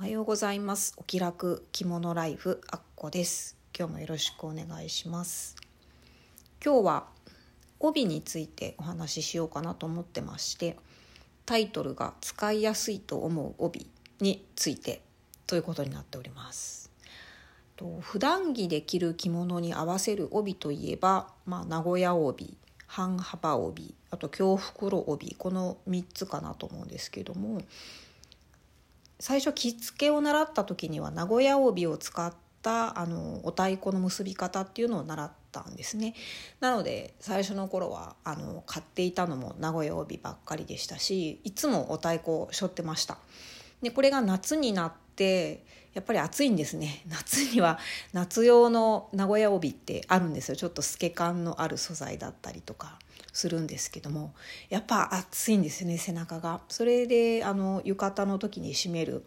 [0.00, 0.94] おはようございます。
[0.96, 3.58] お気楽着物ライフあっこです。
[3.78, 5.56] 今日もよろしくお願いします。
[6.64, 7.06] 今日は
[7.80, 10.78] 帯についてお話ししようかなと思ってまして
[11.44, 13.90] タイトルが使いやすいと思う帯
[14.20, 15.02] について
[15.46, 16.90] ということになっております。
[17.76, 22.56] と普段着で着る着物に合わせる帯といえば、まあ、名古屋帯
[22.86, 27.60] 半幅帯あと京袋帯この3つかなと思うんですけども
[29.20, 36.14] 最初着付けを習った時には名古屋帯を使ったあのお太鼓の結び方っていうのを習ったんですね。
[36.60, 43.18] なので最初の頃はあの買っていたのも名古屋帯ばっかりでしたしいつもお太鼓を背負ってました。
[43.82, 47.02] でこれが夏になってやっぱり暑いんですね。
[47.08, 47.78] 夏には
[48.12, 50.56] 夏用の名古屋帯ってあるんですよ。
[50.56, 52.98] ちょっと透け感のある素材だったりとか
[53.32, 54.34] するんですけども
[54.68, 56.60] やっぱ暑いんですよね背中が。
[56.68, 59.24] それであの浴衣の時に締める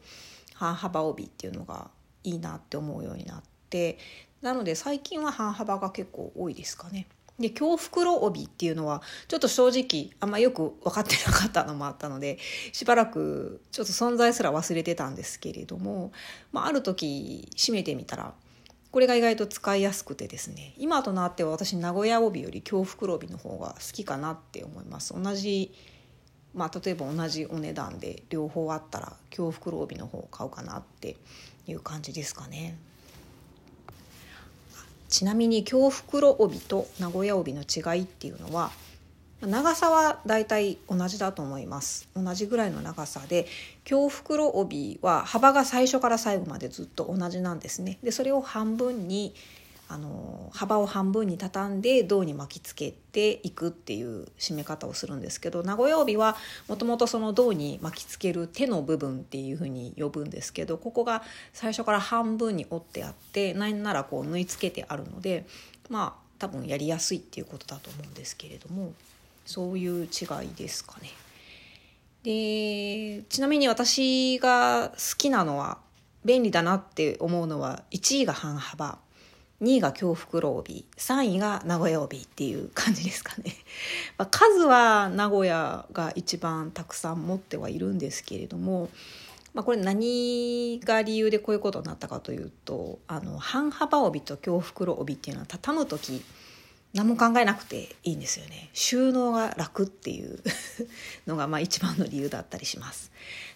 [0.54, 1.90] 半幅帯っていうのが
[2.24, 3.98] いいなって思うようになって
[4.42, 7.08] なので最近は半幅が結構多いですかね。
[7.40, 12.38] で京袋帯っていうのはちょっと正直あんまよく分かってなかったのもあったので
[12.72, 16.12] しばらくちょっと存在すら忘れてたんですけれども、
[16.52, 18.34] まあ、ある時締めてみたら
[18.92, 25.20] これが意外と使いやすくてですね今となっては私名古屋帯より京袋帯の方が好きかなって思います。
[25.20, 25.74] 同じ
[26.54, 31.18] まあ例えば同じお値段で両方あったら京袋帯の方を買うかなって
[31.66, 32.78] いう感じですかね。
[35.14, 38.72] ちなみに京袋帯と名古屋帯の違いっていうのは
[39.42, 42.10] 長さはだいたい同じだと思います。
[42.16, 43.46] 同じぐらいの長さで
[43.84, 48.00] 京袋帯は幅が最初から最後までずっと同じなんですね。
[48.02, 49.36] でそれを半分に
[49.94, 56.36] あの幅を半分に畳んで胴に巻きつけていくっていう締め方をするんですけど名古屋帯は
[56.68, 65.46] もともとその胴に巻きつける手の部分っていうふうに呼ぶんですけどここが最初から半分に折ってあって何ならこう縫い付けてあるので
[65.90, 68.94] まあ多分やりやすいっていうことだと思うんですけれども。
[69.46, 71.10] そういう違いですかね。
[72.24, 75.78] でちなみに私が好きなのは
[76.24, 78.98] 便利だなって思うのは1位が半幅
[79.64, 83.56] 2位が京袋帯3位が名古屋帯っていう感じですかね。
[84.20, 88.90] まあ、数は名古屋が一番たくさん持ってはいるんですけれども、
[89.54, 96.22] まあ、これ何が理由でこういうことになったかというとあの半幅帯と京袋帯っていうのは畳む時
[96.94, 100.40] 何も考えなくていいんですよね収納が楽っていう
[101.26, 103.12] のがまあ一番の理由だったりします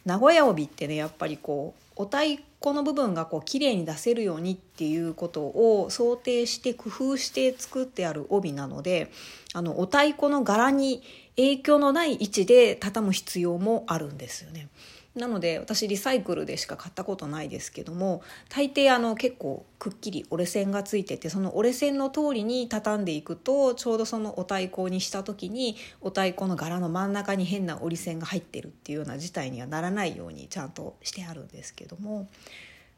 [0.05, 2.17] 名古屋帯ってねやっぱりこうお太
[2.59, 9.11] 鼓の部分がこう綺麗に出せるようにっていうことを想定して工夫して作ってある帯なので
[9.53, 11.03] あのお太鼓の柄に
[11.35, 14.69] 影響のない位置で畳む必要もあるんですよね。
[15.17, 32.29] なので私リサイクルでしか買ったことないですけども大抵あの結構くっきり折れ線がついててその折れ線の通りに畳んでいくとちょうどそのお太鼓にした時にお太鼓の柄の真ん中に変な折り線が入ってるっていうような事態にはならないようにちゃんとしてあるんですけども。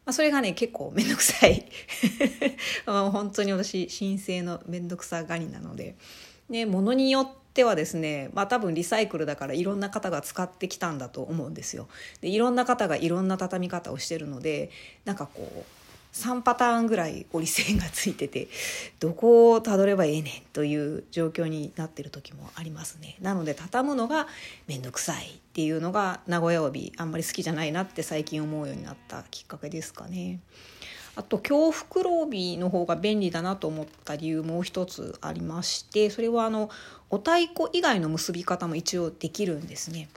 [0.06, 1.66] ま、それがね結構面倒くさい
[2.88, 5.97] 本当に私神聖の面倒くさがりなので、
[6.50, 11.87] ね、物によってはですねまあ多分リサイクルだからいろんな方が使ってきたんだと思うんですよ。
[12.21, 14.69] でいろんな方がいろんな畳み方をしてるので
[15.05, 15.79] なんかこう
[16.13, 18.47] 3パターンぐらい折り線がついてて
[18.99, 24.27] どこをたどればええねんという状況になってる時もありますねなので畳むのが
[24.67, 30.39] 面倒くさいっていうのが名古屋帯あんまり好きじゃないなって最近思うようになったきっかけですかね。
[31.19, 36.69] あと京袋帯の方が便利だなと思った理由もう一つありましてそれはあの
[37.09, 40.08] お太鼓以外の結び方も一応できるんですね。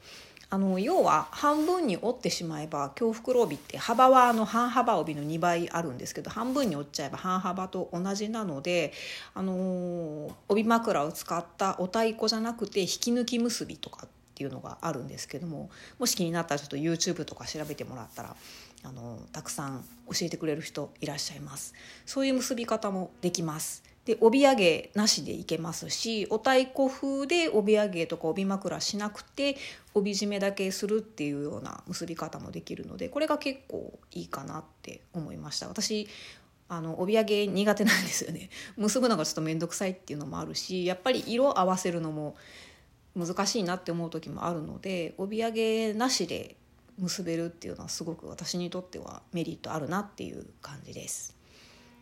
[0.48, 8.92] あの要は半分に折ってしまえば京袋帯って幅はあの半幅帯の2倍あるんですけど半分に折っちゃえば半幅と同じなので、
[9.34, 15.68] あの帯枕を使ったお太鼓じゃなくて引き抜き結びとかっていうのがあるんですけども
[15.98, 18.36] もし気になったらちょっと YouTube とか調べてもらったら
[18.82, 21.74] あのたくさん教えてくれる人いらっしゃいます。
[22.06, 23.82] そういう結び方もできます。
[24.04, 29.56] で帯揚げなしでいけますしお太鼓風で帯揚げとか帯枕しなくて
[29.94, 35.68] 帯締めだけするっていうような結び方もできるのでこれが結構いいかなって思いました。
[35.68, 36.08] 私
[36.68, 38.48] あの帯揚げ苦手なんですよね。
[38.76, 42.34] 結ぶのがちょっと面倒くさいっていうのもあるしやっぱり色合わせるのも
[43.14, 46.56] 難しいなって思う時もあるので帯揚げなしで
[47.02, 51.36] 結べるっていうのはすごく私にとってはメリットあるなっていう感じです。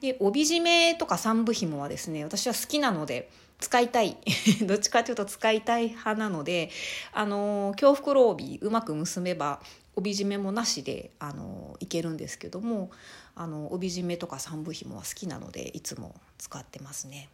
[0.00, 4.16] で帯締めとか三部紐はですね私は好きなので使いたい
[4.64, 6.70] どっちかというと使いたい派なので
[7.12, 9.60] あの京袋帯うまく結べば
[9.96, 12.90] 帯締めもなしであのいけるんですけども
[13.34, 17.28] あの帯締めとか三部紐は好きなのでいつも使ってますね。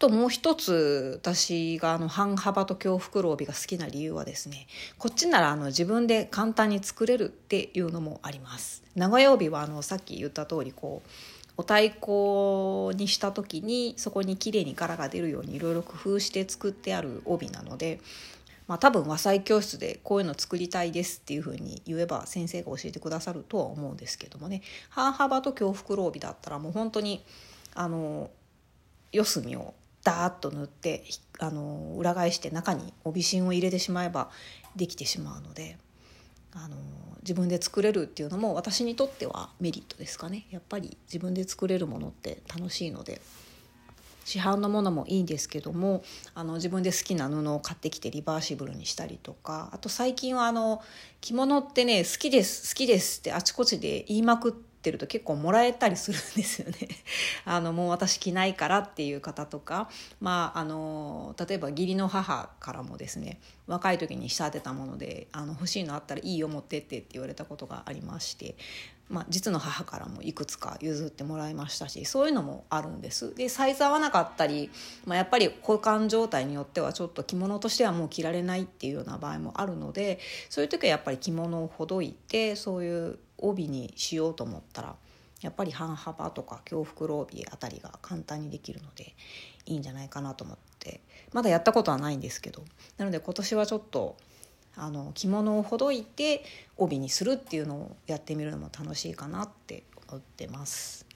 [0.00, 4.66] ともう一つ私があの半幅と京袋帯が好きな理由はですね
[4.98, 8.82] こっちならあの自分で簡単に作れるっていうのもあります。
[8.96, 11.10] 名古屋帯はあのさっき言った通りこう
[11.58, 18.00] お太鼓にした時にそこに綺麗に柄が出るようにいろいろ工夫して作ってある帯なので、
[18.66, 24.62] まあ、多分和裁教室でこういうの作りたいですっていうふうに言えば先生が教えてくださるとは思うんですけどもね。
[24.88, 27.22] 半幅と京袋帯だったらもう本当に
[27.74, 28.30] あの
[29.12, 29.74] 四隅を
[30.04, 31.04] ダーッと塗って
[31.38, 34.30] あの裏返して中に帯芯を入れてしまえば
[34.76, 35.76] できてしまうので
[36.54, 36.76] あの
[37.22, 40.46] 自分で作れるっていうのも私にとってはメリットですかね。
[40.50, 43.20] やっぱり自分で作れるものって楽しいので
[44.24, 46.02] 市販のものもいいんですけども
[46.34, 50.82] あの自分で好きな布を買ってきてリバーシブルにしたりとかあと最近はあの
[51.20, 56.76] 着物ってね好きです好きですってあちこちで言いまくってってると結構もらえたりするんですよね。
[57.44, 59.90] あのもう私着ないからっていう方とか、
[60.20, 68.56] まあ、あの例えば義理の母からもですね若い時に仕立てたものであの欲しいのあったらいいよ持ってってって言われたことがありまして、
[69.10, 73.34] まあ、実の母からもいくつか譲ってもらいましたしそういうのもあるんです。
[73.34, 74.70] でサイズ合わなかったり、
[75.04, 84.96] まあ、やっぱり保管状態によってはちょっと着物としてはもう着られないっていうような場合もあるのでそういう時はやっぱり着物をほどいてそういう帯にしようと思ったら
[85.40, 89.14] やっぱり半幅とか京袋帯あたりが簡単にできるので
[89.66, 91.00] いいんじゃないかなと思って
[91.32, 92.62] まだやったことはないんですけど
[92.98, 94.16] なので今年はちょっと
[94.76, 96.44] あの着物をほどいて
[96.76, 101.06] 帯にするっていうのをやってみるのも楽しいかなって思ってます。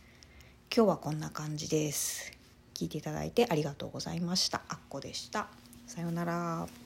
[0.74, 2.32] 今日はこんな感じです。
[2.74, 4.62] 聞いていただいてありがとうございました。
[4.68, 5.48] あっこでした。
[5.86, 6.83] さようなら。